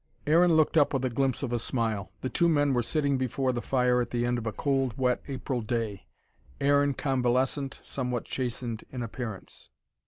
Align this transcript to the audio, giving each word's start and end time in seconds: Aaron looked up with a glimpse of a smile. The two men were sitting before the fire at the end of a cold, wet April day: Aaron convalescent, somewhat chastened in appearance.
Aaron 0.25 0.53
looked 0.53 0.77
up 0.77 0.93
with 0.95 1.05
a 1.05 1.11
glimpse 1.11 1.43
of 1.43 1.53
a 1.53 1.59
smile. 1.59 2.11
The 2.21 2.29
two 2.29 2.49
men 2.49 2.73
were 2.73 2.81
sitting 2.81 3.19
before 3.19 3.53
the 3.53 3.61
fire 3.61 4.01
at 4.01 4.09
the 4.09 4.25
end 4.25 4.39
of 4.39 4.47
a 4.47 4.51
cold, 4.51 4.97
wet 4.97 5.21
April 5.27 5.61
day: 5.61 6.07
Aaron 6.59 6.95
convalescent, 6.95 7.77
somewhat 7.83 8.25
chastened 8.25 8.83
in 8.89 9.03
appearance. 9.03 9.69